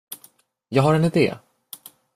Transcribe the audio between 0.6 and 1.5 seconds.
Jag har en idé.